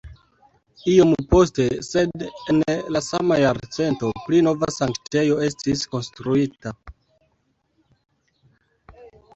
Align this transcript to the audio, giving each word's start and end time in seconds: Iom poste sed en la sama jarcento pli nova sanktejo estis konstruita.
Iom 0.93 1.11
poste 1.33 1.65
sed 1.87 2.25
en 2.53 2.63
la 2.95 3.03
sama 3.09 3.37
jarcento 3.43 4.09
pli 4.25 4.41
nova 4.49 4.71
sanktejo 4.79 5.39
estis 5.51 5.87
konstruita. 5.93 6.77